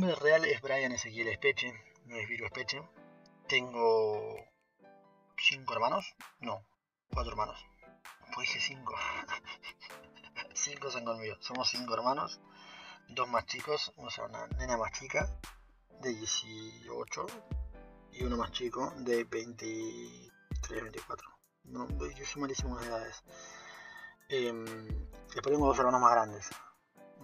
nombre 0.00 0.14
real 0.14 0.44
es 0.44 0.60
Brian 0.60 0.92
Ezequiel 0.92 1.26
Espeche, 1.26 1.74
no 2.04 2.14
es 2.14 2.28
Viro 2.28 2.46
Espeche. 2.46 2.80
Tengo 3.48 4.36
cinco 5.36 5.72
hermanos, 5.72 6.14
no, 6.38 6.64
cuatro 7.10 7.32
hermanos. 7.32 7.58
Pues 8.32 8.46
dije 8.46 8.60
cinco. 8.60 8.94
cinco 10.54 10.92
son 10.92 11.04
conmigo. 11.04 11.34
Somos 11.40 11.68
cinco 11.70 11.94
hermanos, 11.94 12.40
dos 13.08 13.28
más 13.28 13.46
chicos, 13.46 13.92
una 13.96 14.46
nena 14.58 14.76
más 14.76 14.92
chica 14.92 15.28
de 16.00 16.14
18 16.14 17.26
y 18.12 18.22
uno 18.22 18.36
más 18.36 18.52
chico 18.52 18.92
de 18.98 19.24
23, 19.24 20.82
24. 20.82 21.28
No, 21.64 21.88
yo 21.88 22.24
soy 22.24 22.42
malísimo 22.42 22.80
en 22.80 22.86
edades. 22.86 23.24
Eh, 24.28 24.52
después 25.34 25.52
tengo 25.52 25.66
dos 25.66 25.78
hermanos 25.80 26.00
más 26.00 26.12
grandes. 26.12 26.50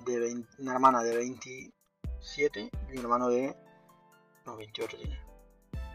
De 0.05 0.45
una 0.59 0.73
hermana 0.73 1.05
de 1.05 1.17
27 2.25 2.71
y 2.91 2.97
un 2.97 3.05
hermano 3.05 3.29
de... 3.29 3.55
No, 4.47 4.57
28 4.57 4.97
tiene. 4.97 5.21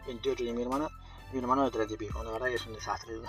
28 0.06 0.36
tiene 0.36 0.52
mi 0.52 0.62
hermana 0.62 0.88
y 1.32 1.36
un 1.36 1.42
hermano 1.42 1.64
de 1.64 1.72
30 1.72 1.94
y 1.94 1.96
pico. 1.96 2.22
La 2.22 2.30
verdad 2.30 2.46
que 2.46 2.54
es 2.54 2.66
un 2.66 2.74
desastre. 2.74 3.14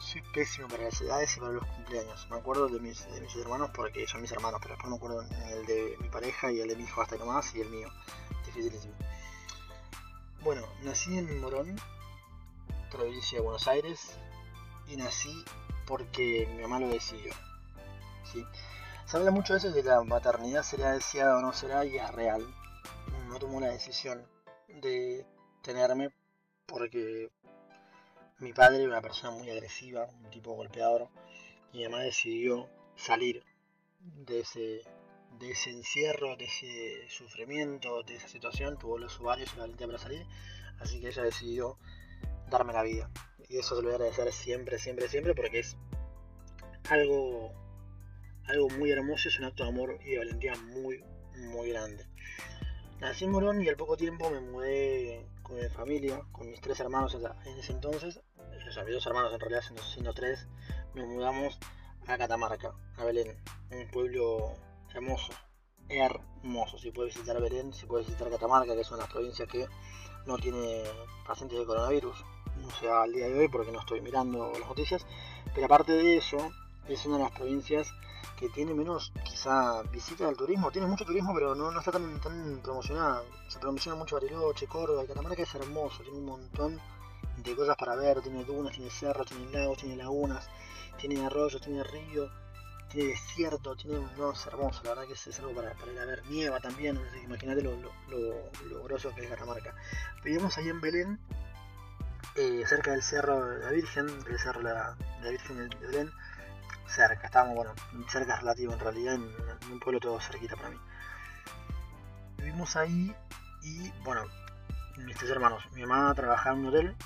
soy 0.00 0.22
pésimo 0.34 0.66
para 0.66 0.82
las 0.84 1.00
edades 1.00 1.36
y 1.36 1.40
para 1.40 1.52
los 1.52 1.64
cumpleaños. 1.64 2.26
Me 2.28 2.38
acuerdo 2.38 2.66
de 2.68 2.80
mis, 2.80 3.06
de 3.12 3.20
mis 3.20 3.36
hermanos 3.36 3.70
porque 3.72 4.04
son 4.08 4.20
mis 4.20 4.32
hermanos, 4.32 4.58
pero 4.60 4.74
después 4.74 4.90
me 4.90 4.96
acuerdo 4.96 5.22
el 5.22 5.64
de 5.66 5.96
mi 6.00 6.08
pareja 6.08 6.50
y 6.50 6.58
el 6.60 6.68
de 6.68 6.74
mi 6.76 6.82
hijo 6.82 7.00
hasta 7.02 7.16
nomás 7.16 7.54
y 7.54 7.60
el 7.60 7.70
mío. 7.70 7.88
Dificilísimo. 8.44 8.94
Bueno, 10.42 10.62
nací 10.82 11.16
en 11.16 11.40
Morón, 11.40 11.76
provincia 12.90 13.38
de 13.38 13.44
Buenos 13.44 13.68
Aires, 13.68 14.18
y 14.88 14.96
nací 14.96 15.44
porque 15.86 16.48
mi 16.52 16.62
mamá 16.62 16.80
lo 16.80 16.88
decidió. 16.88 17.32
¿sí? 18.24 18.44
Se 19.06 19.18
habla 19.18 19.30
mucho 19.30 19.52
a 19.52 19.56
veces 19.56 19.74
de 19.74 19.82
la 19.82 20.02
maternidad, 20.02 20.62
será 20.62 20.92
deseada 20.92 21.36
o 21.36 21.40
no 21.40 21.52
será, 21.52 21.84
y 21.84 21.96
es 21.96 22.10
real. 22.12 22.42
No 23.28 23.38
tomó 23.38 23.60
la 23.60 23.68
decisión 23.68 24.26
de 24.68 25.26
tenerme 25.62 26.10
porque 26.66 27.30
mi 28.38 28.52
padre 28.52 28.78
era 28.78 28.88
una 28.88 29.02
persona 29.02 29.30
muy 29.36 29.50
agresiva, 29.50 30.06
un 30.22 30.30
tipo 30.30 30.54
golpeador, 30.54 31.08
y 31.72 31.78
mi 31.78 31.84
mamá 31.84 32.02
decidió 32.02 32.68
salir 32.96 33.44
de 34.00 34.40
ese, 34.40 34.82
de 35.38 35.50
ese 35.50 35.70
encierro, 35.70 36.36
de 36.36 36.44
ese 36.44 37.08
sufrimiento, 37.08 38.02
de 38.02 38.16
esa 38.16 38.28
situación, 38.28 38.78
tuvo 38.78 38.98
los 38.98 39.20
ovarios 39.20 39.52
y 39.52 39.56
la 39.56 39.62
valentía 39.62 39.86
para 39.86 39.98
salir, 39.98 40.26
así 40.80 41.00
que 41.00 41.08
ella 41.08 41.22
decidió 41.22 41.78
darme 42.48 42.72
la 42.72 42.82
vida. 42.82 43.10
Y 43.48 43.58
eso 43.58 43.76
se 43.76 43.82
lo 43.82 43.88
voy 43.88 43.92
a 43.92 43.96
agradecer 43.96 44.32
siempre, 44.32 44.78
siempre, 44.78 45.08
siempre, 45.08 45.34
porque 45.34 45.60
es 45.60 45.76
algo, 46.88 47.52
algo 48.46 48.68
muy 48.70 48.90
hermoso, 48.90 49.28
es 49.28 49.38
un 49.38 49.46
acto 49.46 49.64
de 49.64 49.70
amor 49.70 49.98
y 50.04 50.10
de 50.10 50.18
valentía 50.18 50.54
muy, 50.56 51.04
muy 51.36 51.70
grande. 51.70 52.06
Nací 53.00 53.24
en 53.24 53.32
Morón 53.32 53.62
y 53.62 53.68
al 53.68 53.76
poco 53.76 53.96
tiempo 53.96 54.30
me 54.30 54.40
mudé 54.40 55.26
con 55.42 55.56
mi 55.56 55.68
familia, 55.68 56.22
con 56.32 56.48
mis 56.48 56.60
tres 56.60 56.80
hermanos 56.80 57.14
en 57.14 57.58
ese 57.58 57.72
entonces, 57.72 58.20
o 58.66 58.72
sea, 58.72 58.84
mis 58.84 58.94
dos 58.94 59.06
hermanos 59.06 59.32
en 59.32 59.40
realidad, 59.40 59.62
siendo, 59.92 60.14
tres, 60.14 60.46
nos 60.94 61.06
mudamos 61.06 61.58
a 62.06 62.16
Catamarca, 62.16 62.72
a 62.96 63.04
Belén, 63.04 63.36
un 63.70 63.90
pueblo 63.90 64.54
hermoso, 64.94 65.32
hermoso. 65.88 66.78
Si 66.78 66.90
puede 66.92 67.08
visitar 67.08 67.40
Belén, 67.40 67.72
si 67.72 67.86
puede 67.86 68.04
visitar 68.04 68.30
Catamarca, 68.30 68.74
que 68.74 68.80
es 68.80 68.90
una 68.90 69.06
provincia 69.06 69.46
que 69.46 69.66
no 70.26 70.38
tiene 70.38 70.82
pacientes 71.26 71.58
de 71.58 71.66
coronavirus, 71.66 72.24
no 72.62 72.70
sé 72.70 72.88
al 72.88 73.12
día 73.12 73.26
de 73.26 73.38
hoy 73.38 73.48
porque 73.48 73.72
no 73.72 73.80
estoy 73.80 74.00
mirando 74.00 74.50
las 74.52 74.68
noticias, 74.68 75.04
pero 75.54 75.66
aparte 75.66 75.92
de 75.92 76.16
eso, 76.16 76.38
es 76.88 77.04
una 77.04 77.18
de 77.18 77.24
las 77.24 77.32
provincias 77.32 77.92
tiene 78.48 78.74
menos 78.74 79.12
quizá 79.24 79.82
visita 79.84 80.26
del 80.26 80.36
turismo, 80.36 80.70
tiene 80.70 80.86
mucho 80.86 81.04
turismo 81.04 81.32
pero 81.34 81.54
no, 81.54 81.70
no 81.70 81.78
está 81.78 81.92
tan, 81.92 82.20
tan 82.20 82.60
promocionada, 82.62 83.22
se 83.48 83.58
promociona 83.58 83.96
mucho 83.96 84.16
Bariloche, 84.16 84.66
Córdoba 84.66 85.04
y 85.04 85.06
Catamarca 85.06 85.42
es 85.42 85.54
hermoso, 85.54 86.02
tiene 86.02 86.18
un 86.18 86.26
montón 86.26 86.80
de 87.36 87.54
cosas 87.54 87.76
para 87.76 87.94
ver, 87.96 88.20
tiene 88.22 88.44
dunas, 88.44 88.74
tiene 88.74 88.90
cerros, 88.90 89.26
tiene 89.26 89.50
lagos, 89.50 89.78
tiene 89.78 89.96
lagunas, 89.96 90.48
tiene 90.98 91.24
arroyos, 91.24 91.60
tiene 91.60 91.82
ríos, 91.84 92.30
tiene 92.88 93.10
desierto, 93.10 93.74
tiene 93.76 93.98
unos 93.98 94.46
hermosos, 94.46 94.84
la 94.84 94.90
verdad 94.90 95.06
que 95.06 95.14
es, 95.14 95.38
algo 95.40 95.54
para, 95.54 95.72
ir 95.72 95.98
a 95.98 96.04
ver, 96.04 96.24
nieva 96.26 96.60
también, 96.60 96.98
imagínate 97.24 97.62
lo, 97.62 97.72
lo, 97.76 97.90
lo, 98.68 98.84
grosso 98.84 99.14
que 99.14 99.24
es 99.24 99.30
Catamarca. 99.30 99.74
Vivimos 100.24 100.56
ahí 100.58 100.68
en 100.68 100.80
Belén, 100.80 101.18
eh, 102.36 102.64
cerca 102.66 102.92
del 102.92 103.02
Cerro 103.02 103.44
de 103.44 103.64
la 103.64 103.70
Virgen, 103.70 104.06
del 104.24 104.38
Cerro 104.38 104.60
de 104.60 104.74
la, 104.74 104.96
Virgen 105.28 105.68
de 105.68 105.76
Belén, 105.76 106.10
cerca, 106.86 107.26
estábamos, 107.26 107.56
bueno, 107.56 107.74
cerca 108.08 108.36
relativo 108.36 108.72
en 108.72 108.80
realidad, 108.80 109.14
en, 109.14 109.22
un 109.70 109.80
pueblo 109.80 110.00
todo 110.00 110.20
cerquita 110.20 110.56
para 110.56 110.70
mí. 110.70 110.78
Vivimos 112.38 112.76
ahí 112.76 113.14
y, 113.62 113.90
bueno, 114.02 114.22
mis 114.98 115.16
tres 115.16 115.30
hermanos, 115.30 115.62
mi 115.72 115.84
mamá 115.84 116.14
trabajaba 116.14 116.56
en 116.56 116.62
un 116.62 116.68
hotel, 116.68 116.96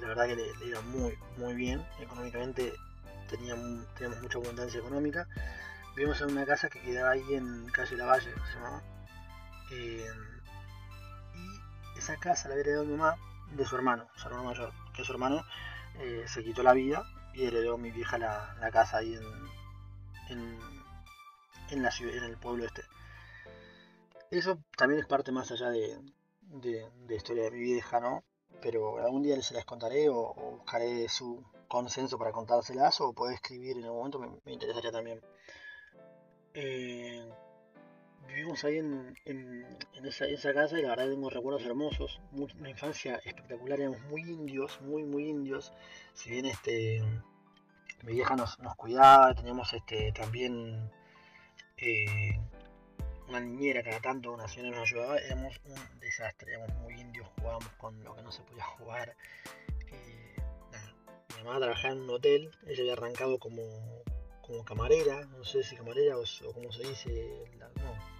la 0.00 0.08
verdad 0.08 0.26
que 0.26 0.36
le, 0.36 0.66
iba 0.66 0.80
muy, 0.82 1.16
muy 1.36 1.54
bien, 1.54 1.84
económicamente 2.00 2.72
teníamos, 3.28 3.86
teníamos 3.94 4.22
mucha 4.22 4.38
abundancia 4.38 4.80
económica. 4.80 5.26
Vivimos 5.96 6.20
en 6.22 6.32
una 6.32 6.44
casa 6.44 6.68
que 6.68 6.80
quedaba 6.80 7.10
ahí 7.10 7.34
en 7.34 7.66
calle 7.70 7.96
La 7.96 8.06
Valle, 8.06 8.32
se 8.32 8.54
llamaba. 8.54 8.82
Eh, 9.70 10.10
y 11.94 11.98
esa 11.98 12.16
casa 12.16 12.48
la 12.48 12.54
había 12.54 12.64
heredado 12.64 12.84
mi 12.84 12.96
mamá 12.96 13.16
de 13.52 13.64
su 13.64 13.76
hermano, 13.76 14.08
su 14.16 14.26
hermano 14.26 14.44
mayor, 14.44 14.72
que 14.94 15.04
su 15.04 15.12
hermano 15.12 15.44
eh, 15.98 16.24
se 16.26 16.42
quitó 16.42 16.62
la 16.62 16.72
vida 16.72 17.04
y 17.34 17.46
heredó 17.46 17.76
mi 17.78 17.90
vieja 17.90 18.18
la, 18.18 18.70
casa 18.72 18.98
ahí 18.98 19.14
en, 20.30 20.58
en, 21.70 21.82
la 21.82 21.90
ciudad, 21.90 22.16
en 22.16 22.24
el 22.24 22.38
pueblo 22.38 22.64
este. 22.64 22.82
Eso 24.30 24.58
también 24.76 25.00
es 25.00 25.06
parte 25.06 25.32
más 25.32 25.50
allá 25.50 25.70
de, 25.70 25.98
de, 26.40 27.14
historia 27.14 27.44
de 27.44 27.50
mi 27.50 27.60
vieja, 27.60 28.00
¿no? 28.00 28.24
Pero 28.62 28.98
algún 28.98 29.22
día 29.22 29.40
se 29.42 29.54
las 29.54 29.64
contaré 29.64 30.08
o, 30.08 30.34
buscaré 30.34 31.08
su 31.08 31.44
consenso 31.68 32.18
para 32.18 32.32
contárselas 32.32 33.00
o 33.00 33.12
puede 33.12 33.34
escribir 33.34 33.76
en 33.76 33.84
algún 33.84 33.98
momento, 33.98 34.40
me, 34.44 34.52
interesaría 34.52 34.92
también. 34.92 35.20
Eh, 36.54 37.28
vivimos 38.34 38.64
ahí 38.64 38.78
en, 38.78 39.16
esa, 40.02 40.52
casa 40.52 40.78
y 40.78 40.82
la 40.82 40.90
verdad 40.90 41.08
tengo 41.08 41.30
recuerdos 41.30 41.64
hermosos, 41.64 42.20
una 42.32 42.68
infancia 42.68 43.20
espectacular, 43.24 43.80
éramos 43.80 44.00
muy 44.02 44.22
indios, 44.22 44.80
muy 44.82 45.04
muy 45.04 45.28
indios, 45.28 45.72
si 46.14 46.30
bien 46.30 46.46
este 46.46 47.00
mi 48.02 48.14
vieja 48.14 48.34
nos, 48.34 48.56
cuidaba, 48.76 49.34
teníamos 49.34 49.72
este 49.72 50.12
también 50.12 50.90
eh, 51.76 52.38
una 53.28 53.40
niñera 53.40 53.82
cada 53.82 54.00
tanto, 54.00 54.32
una 54.32 54.48
señora 54.48 54.78
nos 54.78 54.90
ayudaba, 54.90 55.16
éramos 55.18 55.60
un 55.64 56.00
desastre, 56.00 56.54
éramos 56.54 56.74
muy 56.82 57.00
indios, 57.00 57.28
jugábamos 57.38 57.70
con 57.78 58.02
lo 58.02 58.14
que 58.14 58.22
no 58.22 58.32
se 58.32 58.42
podía 58.42 58.64
jugar. 58.64 59.16
Eh, 59.86 60.36
mi 61.36 61.44
mamá 61.44 61.58
trabajaba 61.58 61.94
en 61.94 62.02
un 62.02 62.10
hotel, 62.10 62.50
ella 62.66 62.80
había 62.80 62.92
arrancado 62.92 63.38
como, 63.38 63.62
como 64.42 64.64
camarera, 64.64 65.24
no 65.26 65.44
sé 65.44 65.62
si 65.62 65.76
camarera 65.76 66.18
o, 66.18 66.22
o 66.22 66.52
como 66.52 66.70
se 66.72 66.86
dice, 66.86 67.44
no, 67.58 68.14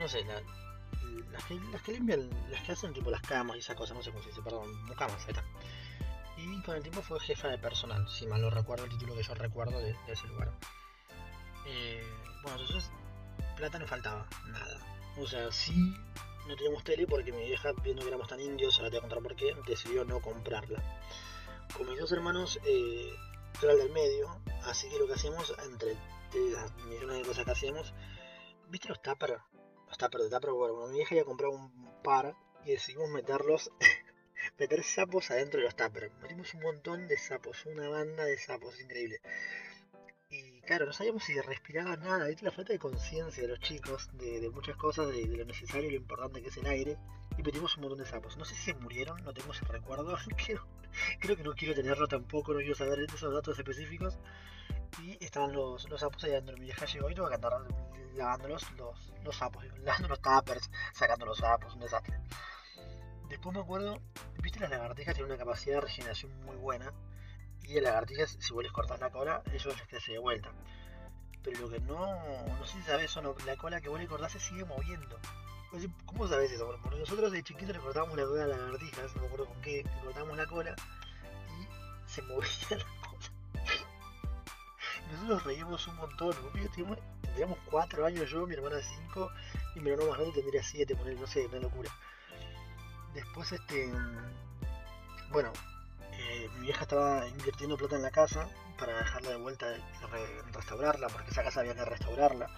no 0.00 0.08
sé, 0.08 0.24
las, 0.24 1.44
que, 1.44 1.54
las 1.70 1.82
que 1.82 1.92
limpian, 1.92 2.30
las 2.50 2.62
que 2.62 2.72
hacen 2.72 2.94
tipo 2.94 3.10
las 3.10 3.20
camas 3.20 3.56
y 3.56 3.60
esas 3.60 3.76
cosas, 3.76 3.94
no 3.94 4.02
sé 4.02 4.10
cómo 4.10 4.22
se 4.22 4.30
dice, 4.30 4.42
perdón, 4.42 4.70
camas, 4.96 5.22
ahí 5.26 5.30
está. 5.30 5.44
Y 6.38 6.62
con 6.62 6.74
el 6.74 6.82
tiempo 6.82 7.02
fue 7.02 7.20
jefa 7.20 7.48
de 7.48 7.58
personal, 7.58 8.08
si 8.08 8.26
mal 8.26 8.40
no 8.40 8.48
recuerdo 8.48 8.84
el 8.84 8.90
título 8.90 9.14
que 9.14 9.22
yo 9.22 9.34
recuerdo 9.34 9.78
de, 9.78 9.94
ese 10.08 10.26
lugar. 10.28 10.50
Eh, 11.66 12.02
bueno, 12.42 12.62
entonces, 12.62 12.90
plata 13.56 13.78
no 13.78 13.86
faltaba, 13.86 14.26
nada. 14.46 14.78
O 15.18 15.26
sea, 15.26 15.52
sí 15.52 15.94
no 16.48 16.56
teníamos 16.56 16.82
tele 16.82 17.06
porque 17.06 17.30
mi 17.30 17.44
vieja, 17.44 17.72
viendo 17.84 18.00
que 18.00 18.08
éramos 18.08 18.26
tan 18.26 18.40
indios, 18.40 18.78
ahora 18.78 18.90
te 18.90 18.96
voy 18.96 18.98
a 18.98 19.08
contar 19.08 19.22
por 19.22 19.36
qué, 19.36 19.54
decidió 19.66 20.06
no 20.06 20.20
comprarla. 20.20 20.82
Con 21.76 21.90
mis 21.90 22.00
dos 22.00 22.10
hermanos, 22.12 22.58
eh, 22.64 23.14
era 23.62 23.72
el 23.72 23.78
del 23.78 23.92
medio, 23.92 24.40
así 24.64 24.88
que 24.88 24.98
lo 24.98 25.06
que 25.06 25.12
hacíamos, 25.12 25.54
entre 25.66 25.94
las 26.52 26.74
millones 26.86 27.18
de 27.18 27.22
cosas 27.22 27.44
que 27.44 27.50
hacíamos, 27.50 27.92
¿viste 28.70 28.88
los 28.88 29.02
tapas 29.02 29.42
está 29.90 30.08
pero 30.08 30.24
pero 30.40 30.54
bueno, 30.54 30.86
mi 30.88 31.00
hija 31.00 31.14
ya 31.14 31.24
compró 31.24 31.50
un 31.50 32.02
par 32.02 32.34
y 32.64 32.72
decidimos 32.72 33.10
meterlos, 33.10 33.70
meter 34.58 34.82
sapos 34.84 35.30
adentro 35.30 35.58
de 35.58 35.64
los 35.64 35.76
tuppers. 35.76 36.12
Metimos 36.22 36.54
un 36.54 36.62
montón 36.62 37.08
de 37.08 37.16
sapos, 37.16 37.66
una 37.66 37.88
banda 37.88 38.24
de 38.24 38.38
sapos, 38.38 38.80
increíble. 38.80 39.20
Y 40.32 40.60
claro, 40.60 40.86
no 40.86 40.92
sabíamos 40.92 41.24
si 41.24 41.38
respiraba 41.40 41.96
nada, 41.96 42.28
¿viste? 42.28 42.44
La 42.44 42.52
falta 42.52 42.72
de 42.72 42.78
conciencia 42.78 43.42
de 43.42 43.48
los 43.48 43.58
chicos 43.58 44.08
de, 44.12 44.48
muchas 44.50 44.76
cosas, 44.76 45.08
de, 45.08 45.26
lo 45.26 45.44
necesario 45.44 45.88
y 45.88 45.92
lo 45.92 45.96
importante 45.96 46.40
que 46.40 46.48
es 46.48 46.56
el 46.56 46.66
aire. 46.66 46.98
Y 47.36 47.42
metimos 47.42 47.74
un 47.76 47.82
montón 47.82 47.98
de 47.98 48.06
sapos. 48.06 48.36
No 48.36 48.44
sé 48.44 48.54
si 48.54 48.72
se 48.72 48.74
murieron, 48.74 49.24
no 49.24 49.32
tengo 49.32 49.52
ese 49.52 49.64
recuerdo. 49.64 50.16
creo, 50.36 50.64
creo 51.18 51.36
que 51.36 51.42
no 51.42 51.52
quiero 51.54 51.74
tenerlo 51.74 52.06
tampoco, 52.06 52.52
no 52.52 52.60
quiero 52.60 52.76
saber 52.76 53.00
esos 53.00 53.32
datos 53.32 53.58
específicos. 53.58 54.18
Y 54.98 55.24
estaban 55.24 55.52
los, 55.52 55.88
los 55.88 56.00
sapos 56.00 56.24
ahí 56.24 56.32
adentro. 56.32 56.56
Mi 56.56 56.66
vieja 56.66 56.84
llegó 56.86 57.10
y 57.10 57.14
tuve 57.14 57.28
que 57.28 57.34
andar 57.34 57.52
lavando 58.14 58.48
los, 58.48 58.62
los, 58.72 59.36
sapos, 59.36 59.64
lavando 59.78 60.08
los 60.08 60.20
tuppers, 60.20 60.70
sacando 60.92 61.26
los 61.26 61.38
sapos, 61.38 61.74
un 61.74 61.80
desastre. 61.80 62.18
Después 63.28 63.54
me 63.54 63.62
acuerdo, 63.62 64.00
viste 64.42 64.58
las 64.60 64.70
lagartijas 64.70 65.14
tienen 65.14 65.30
una 65.32 65.38
capacidad 65.38 65.76
de 65.76 65.80
regeneración 65.82 66.32
muy 66.44 66.56
buena. 66.56 66.92
Y 67.62 67.74
las 67.74 67.84
lagartijas, 67.84 68.36
si 68.40 68.52
vuelves 68.52 68.72
cortar 68.72 68.98
la 68.98 69.10
cola, 69.10 69.42
ellos 69.52 69.76
les 69.78 69.86
crece 69.86 70.12
de 70.12 70.18
vuelta. 70.18 70.50
pero 71.42 71.60
lo 71.60 71.70
que 71.70 71.80
no, 71.80 72.06
no 72.58 72.66
sé 72.66 72.78
si 72.78 72.82
sabes 72.82 73.16
o 73.16 73.36
la 73.46 73.56
cola 73.56 73.80
que 73.80 73.88
vos 73.88 74.00
le 74.00 74.08
cortás 74.08 74.32
se 74.32 74.40
sigue 74.40 74.64
moviendo. 74.64 75.18
¿Cómo 76.04 76.26
sabes 76.26 76.50
eso? 76.50 76.66
Porque 76.82 76.98
nosotros 76.98 77.30
de 77.30 77.44
chiquitos 77.44 77.76
le 77.76 77.80
cortábamos 77.80 78.16
la 78.16 78.24
cola 78.24 78.42
a 78.42 78.46
las 78.48 78.58
lagartijas, 78.58 79.14
no 79.14 79.20
me 79.20 79.26
acuerdo 79.28 79.46
con 79.46 79.60
qué, 79.60 79.84
le 79.84 80.04
cortábamos 80.04 80.36
la 80.36 80.46
cola 80.46 80.74
y 81.60 82.10
se 82.10 82.22
movía. 82.22 82.86
Nosotros 85.20 85.44
reímos 85.44 85.86
un 85.86 85.96
montón, 85.96 86.34
tendríamos 87.22 87.58
4 87.70 88.06
años 88.06 88.30
yo, 88.30 88.46
mi 88.46 88.54
hermana 88.54 88.76
5 88.80 89.30
y 89.76 89.80
mi 89.80 89.90
hermano 89.90 90.10
más 90.10 90.18
grande 90.18 90.40
tendría 90.40 90.62
7, 90.62 90.96
no 91.18 91.26
sé, 91.26 91.46
una 91.46 91.58
locura. 91.58 91.90
Después, 93.12 93.52
este, 93.52 93.92
bueno, 95.30 95.52
eh, 96.12 96.48
mi 96.54 96.66
vieja 96.66 96.82
estaba 96.82 97.28
invirtiendo 97.28 97.76
plata 97.76 97.96
en 97.96 98.02
la 98.02 98.10
casa 98.10 98.48
para 98.78 98.96
dejarla 98.96 99.30
de 99.30 99.36
vuelta, 99.36 99.66
y 99.76 100.52
restaurarla, 100.52 101.08
porque 101.08 101.30
esa 101.30 101.42
casa 101.42 101.60
había 101.60 101.74
que 101.74 101.84
restaurarla. 101.84 102.48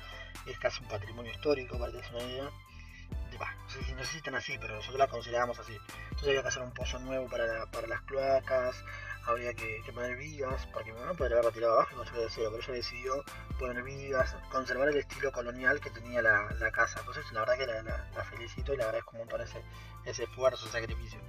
Es 0.47 0.59
casi 0.59 0.83
un 0.83 0.89
patrimonio 0.89 1.33
histórico, 1.33 1.79
para 1.79 1.91
que 1.91 1.99
una 1.99 2.23
idea. 2.23 2.45
no, 2.45 3.71
sé 3.71 3.83
si, 3.83 3.93
necesitan 3.95 4.37
así, 4.37 4.57
pero 4.59 4.77
nosotros 4.77 4.99
la 4.99 5.09
considerábamos 5.09 5.59
así. 5.59 5.77
Entonces 6.05 6.29
había 6.29 6.43
que 6.43 6.49
hacer 6.49 6.63
un 6.63 6.73
pozo 6.73 7.01
nuevo 7.01 7.29
para, 7.29 7.67
para 7.67 7.89
las 7.89 8.03
cloacas, 8.03 8.85
habría 9.27 9.55
que, 9.55 9.83
poner 9.95 10.17
vigas, 10.17 10.67
porque 10.73 10.93
mi 10.93 11.01
mamá 11.01 11.15
podría 11.15 11.37
haberla 11.37 11.53
tirado 11.53 11.73
abajo 11.75 11.91
y 11.93 11.97
construir 11.97 12.25
de 12.25 12.31
cero, 12.31 12.49
pero 12.51 12.63
ella 12.63 12.73
decidió 12.75 13.25
poner 13.59 13.83
vigas, 13.83 14.37
conservar 14.51 14.89
el 14.89 14.97
estilo 14.97 15.31
colonial 15.33 15.81
que 15.81 15.91
tenía 15.91 16.23
la, 16.23 16.51
la 16.59 16.71
casa. 16.71 17.01
Entonces 17.01 17.25
la 17.33 17.41
verdad 17.41 17.59
que 17.59 17.67
la, 17.67 17.83
la, 17.83 18.25
felicito 18.25 18.75
y 18.75 18.77
le 18.77 18.83
agradezco 18.83 19.17
un 19.17 19.41
ese, 19.41 20.25
esfuerzo, 20.25 20.67
ese 20.67 20.81
sacrificio. 20.81 21.21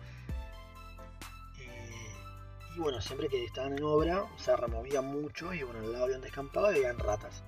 Y 2.76 2.80
bueno, 2.80 3.00
siempre 3.02 3.30
que 3.30 3.46
estaban 3.46 3.78
en 3.78 3.84
obra 3.84 4.26
se 4.38 4.56
removía 4.56 5.02
mucho 5.02 5.54
y 5.54 5.62
bueno, 5.62 5.82
al 5.82 5.92
lado 5.92 6.06
había 6.06 6.16
un 6.16 6.24
descampado 6.24 6.72
y 6.72 6.78
habían 6.78 6.98
ratas. 6.98 7.44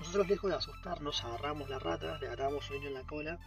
Nosotros 0.00 0.28
lejos 0.28 0.50
de 0.50 0.56
asustarnos 0.56 1.24
agarramos 1.24 1.70
las 1.70 1.82
ratas, 1.82 2.20
le 2.20 2.28
atábamos 2.28 2.66
sueño 2.66 2.88
en 2.88 2.94
la 2.94 3.02
cola 3.04 3.38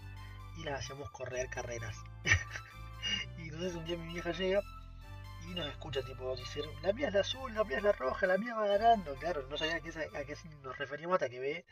y 0.57 0.63
las 0.63 0.79
hacíamos 0.79 1.11
correr 1.11 1.47
carreras. 1.49 1.95
y 3.37 3.43
entonces 3.43 3.75
un 3.75 3.85
día 3.85 3.97
mi 3.97 4.13
vieja 4.13 4.31
llega 4.31 4.63
y 5.49 5.55
nos 5.55 5.67
escucha 5.67 6.03
tipo 6.03 6.35
decir, 6.35 6.63
la 6.83 6.93
mía 6.93 7.07
es 7.07 7.13
la 7.13 7.21
azul, 7.21 7.53
la 7.53 7.63
mía 7.63 7.77
es 7.77 7.83
la 7.83 7.91
roja, 7.91 8.27
la 8.27 8.37
mía 8.37 8.55
va 8.55 8.67
ganando. 8.67 9.15
Claro, 9.15 9.47
no 9.47 9.57
sabía 9.57 9.77
a 9.77 9.81
qué, 9.81 10.35
nos 10.61 10.77
referíamos 10.77 11.15
hasta 11.15 11.29
que 11.29 11.39
ve 11.39 11.65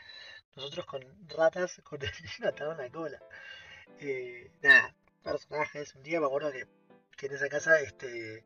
nosotros 0.55 0.85
con 0.85 1.01
ratas 1.29 1.81
con 1.83 2.01
el 2.01 2.09
niño 2.09 2.49
atado 2.49 2.71
en 2.71 2.77
la 2.79 2.89
cola. 2.89 3.19
Eh, 3.99 4.51
nada, 4.61 4.95
personajes. 5.23 5.93
Un 5.95 6.03
día 6.03 6.19
me 6.19 6.25
acuerdo 6.25 6.51
que, 6.51 6.65
en 7.25 7.33
esa 7.33 7.49
casa 7.49 7.79
este 7.79 8.45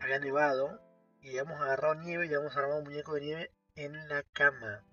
había 0.00 0.18
nevado 0.18 0.80
y 1.20 1.30
habíamos 1.30 1.60
agarrado 1.60 1.94
nieve 1.96 2.26
y 2.26 2.28
habíamos 2.28 2.56
armado 2.56 2.78
un 2.78 2.84
muñeco 2.84 3.14
de 3.14 3.20
nieve 3.22 3.50
en 3.74 4.08
la 4.08 4.22
cama. 4.22 4.84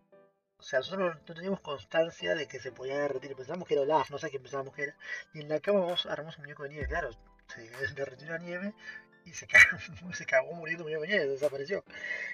O 0.58 0.64
sea, 0.64 0.80
nosotros 0.80 1.16
no, 1.28 1.36
teníamos 1.36 1.62
constancia 1.62 2.36
de 2.36 2.48
que 2.48 2.60
se 2.60 2.72
podía 2.72 2.98
derretir. 3.00 3.36
Pensábamos 3.36 3.68
que 3.68 3.76
era 3.76 3.84
Olaf, 3.84 4.10
no 4.10 4.18
sé 4.18 4.32
qué 4.32 4.40
pensábamos 4.40 4.74
que 4.74 4.84
era. 4.84 4.96
Y 5.34 5.42
en 5.42 5.50
la 5.50 5.60
cama 5.60 5.82
vamos, 5.82 6.06
armamos 6.08 6.38
un 6.38 6.44
muñeco 6.44 6.64
de 6.64 6.70
nieve, 6.70 6.88
claro. 6.88 7.12
Se 7.48 7.70
derretió 7.94 8.30
la 8.30 8.38
nieve 8.38 8.74
y 9.26 9.34
se 9.34 9.48
cagó, 9.48 9.78
se 10.14 10.26
cagó 10.26 10.54
muriendo 10.54 10.84
de 10.84 11.08
nieve, 11.08 11.28
desapareció. 11.28 11.84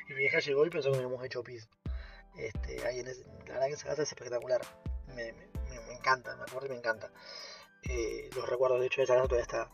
Y 0.09 0.13
mi 0.13 0.23
hija 0.25 0.39
llegó 0.39 0.65
y 0.65 0.69
pensó 0.69 0.91
que 0.91 0.97
habíamos 0.97 1.23
hecho 1.23 1.43
piso. 1.43 1.67
Este, 2.35 2.85
ahí 2.85 2.99
en 2.99 3.07
ese, 3.07 3.23
la 3.47 3.53
verdad 3.53 3.69
esa 3.69 3.87
casa 3.87 4.03
es 4.03 4.09
espectacular. 4.09 4.61
Me, 5.15 5.33
encanta, 5.93 6.35
me 6.35 6.43
acuerdo 6.43 6.67
y 6.67 6.69
me 6.69 6.77
encanta. 6.77 7.11
Eh, 7.83 8.29
los 8.35 8.47
recuerdos, 8.47 8.79
de 8.79 8.87
hecho, 8.87 9.01
de 9.01 9.05
esa 9.05 9.15
casa 9.15 9.27
todavía 9.27 9.43
está 9.43 9.69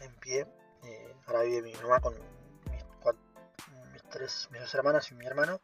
en 0.00 0.14
pie. 0.16 0.46
Eh, 0.84 1.14
ahora 1.26 1.42
vive 1.42 1.62
mi 1.62 1.74
mamá 1.74 2.00
con 2.00 2.14
mis, 3.92 4.02
tres, 4.10 4.48
mis 4.50 4.60
dos 4.60 4.74
hermanas 4.74 5.10
y 5.10 5.14
mi 5.14 5.26
hermano 5.26 5.60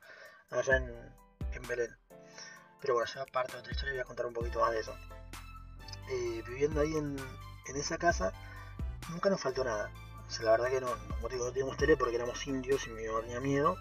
allá 0.50 0.76
en, 0.76 1.14
en 1.52 1.62
Belén. 1.66 1.96
Pero 2.81 2.94
bueno, 2.94 3.10
ya 3.12 3.25
parte 3.26 3.54
de 3.54 3.58
otra 3.58 3.72
historia 3.72 3.94
voy 3.94 4.02
a 4.02 4.04
contar 4.04 4.26
un 4.26 4.34
poquito 4.34 4.60
más 4.60 4.72
de 4.72 4.81
eso. 4.81 4.94
Eh, 6.08 6.43
viviendo 6.46 6.81
ahí 6.81 6.96
en, 6.96 7.16
en, 7.66 7.76
esa 7.76 7.98
casa, 7.98 8.32
nunca 9.10 9.28
nos 9.28 9.40
faltó 9.40 9.64
nada. 9.64 9.90
La 10.43 10.50
verdad 10.52 10.69
que 10.69 10.81
no, 10.81 10.88
como 11.08 11.28
digo, 11.28 11.44
no 11.46 11.52
teníamos 11.52 11.76
tele 11.76 11.96
porque 11.96 12.17
éramos 12.17 12.46
indios 12.46 12.87
y 12.87 12.90
mi 12.90 13.06
mamá 13.06 13.23
tenía 13.23 13.40
miedo. 13.40 13.76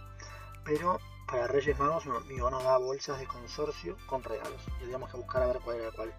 Pero 0.63 0.99
para 1.27 1.47
Reyes 1.47 1.77
Magos 1.77 2.05
mi 2.27 2.37
mamá 2.37 2.51
nos 2.51 2.63
daba 2.63 2.77
bolsas 2.77 3.19
de 3.19 3.27
consorcio 3.27 3.97
con 4.07 4.23
regalos. 4.23 4.61
Y 4.77 4.79
teníamos 4.81 5.11
que 5.11 5.17
buscar 5.17 5.43
a 5.43 5.47
ver 5.47 5.59
cuál 5.59 5.77
era 5.77 5.91
cuál. 5.91 6.13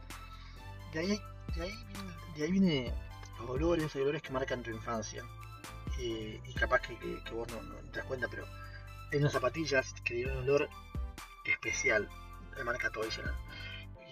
De 0.92 0.98
ahí, 1.00 1.20
de 1.56 1.62
ahí, 1.62 1.72
de 2.36 2.44
ahí 2.44 2.52
viene 2.52 2.94
los 3.40 3.50
olores, 3.50 3.94
hay 3.94 4.02
olores 4.02 4.22
que 4.22 4.32
marcan 4.32 4.62
tu 4.62 4.70
infancia. 4.70 5.24
y 5.98 6.52
capaz 6.54 6.80
que, 6.80 6.94
vos 7.32 7.48
no, 7.48 7.58
te 7.90 7.98
das 7.98 8.06
cuenta, 8.06 8.28
pero 8.28 8.46
hay 9.12 9.18
unas 9.18 9.32
zapatillas 9.32 9.94
que 10.04 10.14
tienen 10.14 10.36
un 10.36 10.42
olor 10.44 10.68
especial, 11.44 12.08
de 12.56 12.64
marca 12.64 12.90
tradicional. 12.90 13.34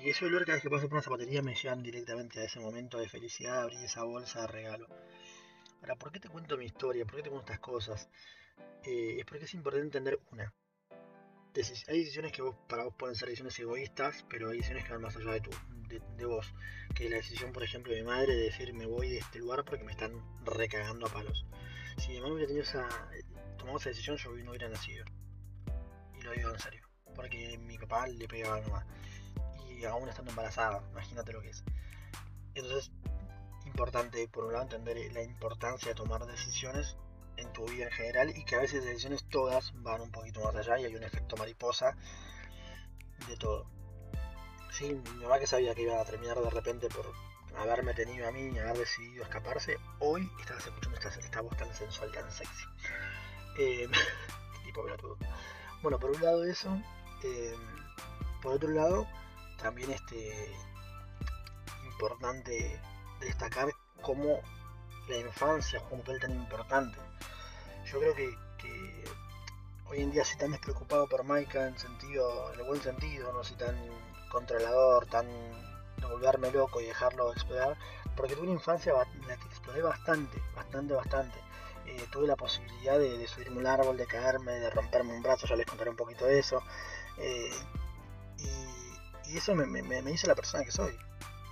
Y 0.02 0.10
ese 0.10 0.26
olor 0.26 0.44
cada 0.44 0.54
vez 0.54 0.62
que 0.62 0.70
paso 0.70 0.82
por 0.82 0.94
una 0.94 1.02
zapatería 1.02 1.42
me 1.42 1.54
llevan 1.54 1.82
directamente 1.82 2.40
a 2.40 2.44
ese 2.44 2.60
momento 2.60 2.98
de 2.98 3.08
felicidad, 3.08 3.62
abrir 3.62 3.80
esa 3.80 4.04
bolsa 4.04 4.42
de 4.42 4.46
regalo. 4.48 4.86
Ahora, 5.84 5.96
¿por 5.96 6.10
qué 6.10 6.18
te 6.18 6.30
cuento 6.30 6.56
mi 6.56 6.64
historia? 6.64 7.04
¿Por 7.04 7.16
qué 7.16 7.24
te 7.24 7.28
cuento 7.28 7.52
estas 7.52 7.60
cosas? 7.60 8.08
Eh, 8.84 9.16
es 9.18 9.26
porque 9.26 9.44
es 9.44 9.52
importante 9.52 9.84
entender 9.84 10.18
una 10.32 10.50
hay 11.88 11.98
decisiones 11.98 12.32
que 12.32 12.42
vos, 12.42 12.56
para 12.68 12.84
vos 12.84 12.94
pueden 12.96 13.14
ser 13.14 13.28
decisiones 13.28 13.58
egoístas, 13.58 14.24
pero 14.28 14.48
hay 14.48 14.56
decisiones 14.56 14.84
que 14.84 14.92
van 14.92 15.02
más 15.02 15.14
allá 15.16 15.32
de, 15.32 15.40
tu, 15.40 15.50
de, 16.16 16.24
vos. 16.24 16.52
Que 16.94 17.08
la 17.08 17.16
decisión, 17.16 17.52
por 17.52 17.62
ejemplo, 17.62 17.92
de 17.92 18.00
mi 18.00 18.06
madre 18.06 18.34
de 18.34 18.44
decir 18.44 18.72
me 18.74 18.86
voy 18.86 19.10
de 19.10 19.18
este 19.18 19.38
lugar 19.38 19.64
porque 19.64 19.84
me 19.84 19.92
están 19.92 20.12
recagando 20.44 21.06
a 21.06 21.10
palos. 21.10 21.46
Si 21.98 22.12
mi 22.12 22.20
madre 22.20 22.32
hubiera 22.32 22.48
tenido 22.48 22.64
esa, 22.64 22.88
tomado 23.56 23.78
esa 23.78 23.90
decisión, 23.90 24.16
yo 24.16 24.30
no 24.32 24.50
hubiera 24.50 24.68
nacido. 24.68 25.04
Y 26.18 26.22
lo 26.22 26.32
digo 26.32 26.50
en 26.50 26.58
serio. 26.58 26.88
Porque 27.14 27.56
mi 27.58 27.78
papá 27.78 28.08
le 28.08 28.26
pegaba 28.26 28.56
a 28.56 28.60
mi 28.60 28.66
mamá. 28.70 28.86
Y 29.68 29.84
aún 29.84 30.08
estando 30.08 30.30
embarazada, 30.30 30.82
imagínate 30.90 31.32
lo 31.32 31.40
que 31.40 31.50
es. 31.50 31.62
Entonces, 32.54 32.90
importante, 33.74 34.28
por 34.28 34.44
un 34.44 34.52
lado, 34.52 34.62
entender 34.62 35.12
la 35.12 35.22
importancia 35.24 35.88
de 35.88 35.96
tomar 35.96 36.24
decisiones 36.26 36.96
en 37.36 37.52
tu 37.52 37.66
vida 37.66 37.86
en 37.86 37.90
general 37.90 38.30
y 38.36 38.44
que 38.44 38.54
a 38.54 38.60
veces 38.60 38.84
decisiones 38.84 39.24
todas 39.28 39.72
van 39.82 40.00
un 40.00 40.12
poquito 40.12 40.40
más 40.44 40.54
allá 40.54 40.78
y 40.78 40.84
hay 40.84 40.94
un 40.94 41.02
efecto 41.02 41.36
mariposa 41.36 41.96
de 43.26 43.36
todo. 43.36 43.66
Sí, 44.70 44.94
mi 44.94 45.22
mamá 45.24 45.40
que 45.40 45.48
sabía 45.48 45.74
que 45.74 45.82
iba 45.82 46.00
a 46.00 46.04
terminar 46.04 46.38
de 46.40 46.50
repente 46.50 46.88
por 46.88 47.12
haberme 47.58 47.94
tenido 47.94 48.28
a 48.28 48.30
mí 48.30 48.48
y 48.54 48.58
haber 48.58 48.78
decidido 48.78 49.24
escaparse, 49.24 49.76
hoy 49.98 50.30
estás 50.38 50.64
escuchando 50.64 50.96
esta, 50.96 51.08
esta 51.08 51.40
voz 51.40 51.56
tan 51.56 51.74
sensual, 51.74 52.12
tan 52.12 52.30
sexy. 52.30 52.64
Eh, 53.58 53.88
tipo 54.64 54.84
todo. 54.96 55.18
Bueno, 55.82 55.98
por 55.98 56.12
un 56.12 56.22
lado 56.22 56.44
eso, 56.44 56.80
eh, 57.24 57.56
por 58.40 58.52
otro 58.52 58.70
lado, 58.70 59.08
también 59.60 59.90
este 59.90 60.54
importante 61.84 62.80
destacar 63.24 63.68
cómo 64.02 64.40
la 65.08 65.16
infancia 65.18 65.80
juega 65.80 65.96
un 65.96 66.00
papel 66.00 66.20
tan 66.20 66.32
importante 66.32 66.98
yo 67.84 68.00
creo 68.00 68.14
que, 68.14 68.34
hoy 69.90 70.00
en 70.00 70.10
día 70.10 70.24
soy 70.24 70.38
tan 70.38 70.50
despreocupado 70.52 71.06
por 71.06 71.24
Maika 71.24 71.68
en 71.68 71.78
sentido, 71.78 72.52
en 72.52 72.60
el 72.60 72.66
buen 72.66 72.80
sentido, 72.80 73.32
no 73.32 73.44
soy 73.44 73.56
tan 73.56 73.76
controlador, 74.30 75.06
tan 75.06 75.26
de 75.26 76.06
volverme 76.06 76.50
loco 76.50 76.80
y 76.80 76.86
dejarlo 76.86 77.32
explorar, 77.32 77.76
porque 78.16 78.34
tuve 78.34 78.44
una 78.44 78.54
infancia 78.54 78.92
en 78.92 79.28
la 79.28 79.36
que 79.36 79.44
exploré 79.46 79.82
bastante, 79.82 80.42
bastante, 80.56 80.94
bastante. 80.94 81.38
Eh, 81.86 82.06
tuve 82.10 82.26
la 82.26 82.36
posibilidad 82.36 82.98
de, 82.98 83.26
subirme 83.28 83.58
un 83.58 83.66
árbol, 83.66 83.96
de 83.96 84.06
caerme, 84.06 84.52
de 84.52 84.70
romperme 84.70 85.12
un 85.12 85.22
brazo, 85.22 85.46
ya 85.46 85.54
les 85.54 85.66
contaré 85.66 85.90
un 85.90 85.96
poquito 85.96 86.24
de 86.24 86.38
eso. 86.38 86.62
Eh, 87.18 87.50
y, 88.38 89.36
eso 89.36 89.54
me, 89.54 89.66
me, 89.66 90.10
hizo 90.10 90.26
la 90.26 90.34
persona 90.34 90.64
que 90.64 90.70
soy. 90.70 90.96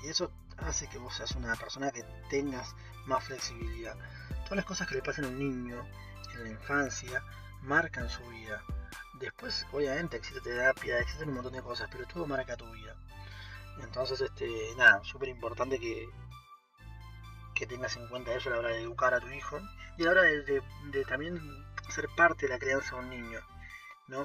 Y 0.02 0.09
eso 0.09 0.30
hace 0.59 0.88
que 0.88 0.99
vos 0.99 1.14
seas 1.14 1.32
una 1.32 1.54
persona 1.56 1.90
que 1.90 2.02
tengas 2.28 2.75
más 3.06 3.25
flexibilidad. 3.25 3.97
Todas 4.44 4.56
las 4.56 4.64
cosas 4.64 4.88
que 4.88 4.97
le 4.97 5.02
pasan 5.02 5.25
a 5.25 5.28
un 5.28 5.38
niño, 5.38 5.85
en 6.35 6.44
la 6.44 6.50
infancia 6.50 7.23
marcan 7.62 8.09
su 8.09 8.23
vida. 8.28 8.62
Después, 9.14 9.66
obviamente, 9.73 10.16
existe 10.16 10.40
terapia, 10.40 10.99
existen 10.99 11.28
un 11.28 11.37
montón 11.37 11.52
de 11.52 11.62
cosas, 11.62 11.88
pero 11.90 12.06
todo 12.06 12.26
marca 12.26 12.56
tu 12.56 12.71
vida. 12.73 12.97
Entonces, 13.80 14.21
este, 14.21 14.75
nada, 14.76 15.02
súper 15.04 15.28
importante 15.28 15.78
que, 15.78 16.09
que 17.54 17.66
tengas 17.66 17.97
en 17.97 18.09
cuenta 18.09 18.35
eso 18.35 18.49
a 18.49 18.52
la 18.52 18.59
hora 18.59 18.68
de 18.71 18.82
educar 18.82 19.14
a 19.14 19.21
tu 19.21 19.28
hijo 19.28 19.61
y 19.97 20.02
a 20.02 20.06
la 20.06 20.11
hora 20.12 20.23
de, 20.23 20.62
también 21.06 21.40
ser 21.88 22.09
parte 22.16 22.47
de 22.47 22.52
la 22.52 22.59
crianza 22.59 22.97
de 22.97 23.02
un 23.02 23.11
niño, 23.11 23.40
¿no? 24.09 24.23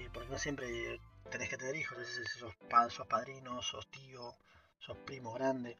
Eh, 0.00 0.10
porque 0.12 0.28
no 0.28 0.38
siempre 0.38 1.00
tenés 1.30 1.48
que 1.48 1.56
tener 1.56 1.76
hijos, 1.76 1.96
a 1.96 2.00
veces 2.00 2.28
sos, 2.38 2.54
sos 2.92 3.06
padrino, 3.06 3.62
sos 3.62 3.88
tío, 3.90 4.34
sos 4.78 4.96
primo 4.98 5.32
grande 5.32 5.78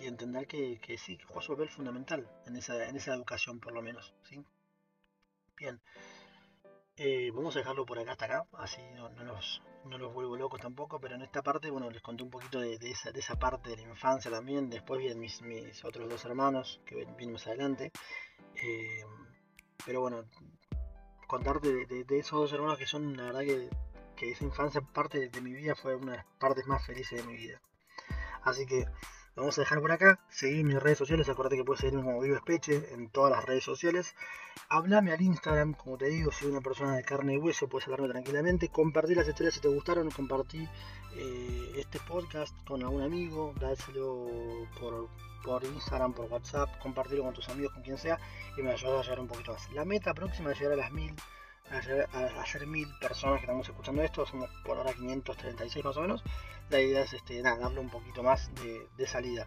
y 0.00 0.06
entender 0.06 0.46
que, 0.46 0.78
que 0.80 0.98
sí, 0.98 1.16
que 1.16 1.24
juega 1.24 1.42
su 1.42 1.52
papel 1.52 1.68
fundamental 1.68 2.28
en 2.46 2.56
esa, 2.56 2.88
en 2.88 2.96
esa 2.96 3.14
educación 3.14 3.60
por 3.60 3.72
lo 3.72 3.82
menos, 3.82 4.14
¿sí? 4.22 4.44
Bien. 5.56 5.80
Eh, 6.96 7.30
vamos 7.34 7.56
a 7.56 7.60
dejarlo 7.60 7.86
por 7.86 7.98
acá 7.98 8.12
hasta 8.12 8.26
acá, 8.26 8.46
así 8.58 8.82
no, 8.94 9.08
los, 9.24 9.62
los 9.86 10.12
vuelvo 10.12 10.36
locos 10.36 10.60
tampoco, 10.60 11.00
pero 11.00 11.14
en 11.14 11.22
esta 11.22 11.42
parte, 11.42 11.70
bueno, 11.70 11.90
les 11.90 12.02
conté 12.02 12.22
un 12.22 12.30
poquito 12.30 12.60
de, 12.60 12.74
esa, 12.82 13.10
de 13.10 13.20
esa 13.20 13.38
parte 13.38 13.70
de 13.70 13.76
la 13.76 13.88
infancia 13.88 14.30
también, 14.30 14.68
después 14.68 15.00
vienen 15.00 15.18
mis, 15.18 15.40
mis 15.40 15.82
otros 15.82 16.10
dos 16.10 16.24
hermanos, 16.26 16.80
que 16.84 16.96
vienen 16.96 17.32
más 17.32 17.46
adelante, 17.46 17.90
eh, 18.54 19.04
pero 19.86 20.02
bueno, 20.02 20.24
contarte 21.26 21.86
de, 21.86 22.18
esos 22.18 22.38
dos 22.38 22.52
hermanos 22.52 22.78
que 22.78 22.86
son, 22.86 23.16
la 23.16 23.24
verdad 23.24 23.40
que, 23.40 23.70
que 24.14 24.30
esa 24.32 24.44
infancia 24.44 24.82
parte 24.82 25.30
de 25.30 25.40
mi 25.40 25.54
vida 25.54 25.74
fue 25.74 25.94
una 25.94 26.12
de 26.12 26.18
las 26.18 26.26
partes 26.38 26.66
más 26.66 26.84
felices 26.84 27.24
de 27.24 27.26
mi 27.26 27.36
vida. 27.36 27.62
Así 28.44 28.66
que 28.66 28.86
lo 29.36 29.42
vamos 29.42 29.58
a 29.58 29.62
dejar 29.62 29.80
por 29.80 29.92
acá. 29.92 30.18
Seguir 30.28 30.64
mis 30.64 30.82
redes 30.82 30.98
sociales. 30.98 31.28
Acuérdate 31.28 31.56
que 31.56 31.64
puedes 31.64 31.80
seguirme 31.80 32.02
como 32.02 32.20
Vivo 32.20 32.36
Espeche 32.36 32.92
en 32.92 33.08
todas 33.10 33.30
las 33.30 33.44
redes 33.44 33.64
sociales. 33.64 34.14
Hablame 34.68 35.12
al 35.12 35.20
Instagram, 35.20 35.74
como 35.74 35.96
te 35.96 36.06
digo, 36.06 36.30
soy 36.30 36.50
una 36.50 36.60
persona 36.60 36.96
de 36.96 37.04
carne 37.04 37.34
y 37.34 37.38
hueso, 37.38 37.68
puedes 37.68 37.86
hablarme 37.86 38.08
tranquilamente. 38.08 38.68
Compartí 38.68 39.14
las 39.14 39.28
historias 39.28 39.54
si 39.54 39.60
te 39.60 39.68
gustaron. 39.68 40.10
Compartí 40.10 40.68
eh, 41.14 41.72
este 41.76 42.00
podcast 42.00 42.54
con 42.66 42.82
algún 42.82 43.02
amigo. 43.02 43.54
Dáselo 43.60 44.28
por, 44.78 45.08
por 45.44 45.64
Instagram, 45.64 46.12
por 46.12 46.26
WhatsApp. 46.26 46.68
Compartirlo 46.80 47.24
con 47.24 47.34
tus 47.34 47.48
amigos, 47.48 47.72
con 47.72 47.82
quien 47.82 47.98
sea. 47.98 48.18
Y 48.56 48.62
me 48.62 48.72
ayuda 48.72 49.00
a 49.00 49.02
llegar 49.02 49.20
un 49.20 49.28
poquito 49.28 49.52
más. 49.52 49.70
La 49.72 49.84
meta 49.84 50.12
próxima 50.12 50.52
es 50.52 50.58
llegar 50.58 50.74
a 50.74 50.82
las 50.82 50.92
mil 50.92 51.14
a 51.70 52.40
hacer 52.40 52.66
mil 52.66 52.88
personas 52.98 53.36
que 53.36 53.44
estamos 53.44 53.68
escuchando 53.68 54.02
esto, 54.02 54.26
somos 54.26 54.50
por 54.64 54.76
ahora 54.76 54.92
536 54.92 55.84
más 55.84 55.96
o 55.96 56.02
menos. 56.02 56.22
La 56.68 56.80
idea 56.80 57.02
es 57.02 57.12
este, 57.12 57.40
nada, 57.42 57.58
darle 57.58 57.80
un 57.80 57.90
poquito 57.90 58.22
más 58.22 58.52
de, 58.56 58.88
de 58.96 59.06
salida. 59.06 59.46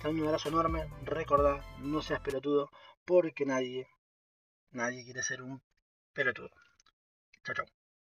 Te 0.00 0.08
un 0.08 0.26
abrazo 0.26 0.48
enorme, 0.48 0.88
recordá, 1.04 1.64
no 1.78 2.02
seas 2.02 2.20
pelotudo, 2.20 2.70
porque 3.04 3.46
nadie, 3.46 3.88
nadie 4.70 5.04
quiere 5.04 5.22
ser 5.22 5.42
un 5.42 5.62
pelotudo. 6.12 6.50
Chao, 7.44 7.54
chao. 7.54 7.83